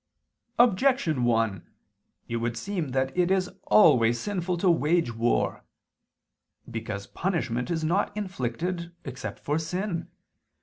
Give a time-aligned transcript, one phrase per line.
[0.57, 1.61] Objection 1:
[2.27, 5.63] It would seem that it is always sinful to wage war.
[6.67, 10.09] Because punishment is not inflicted except for sin.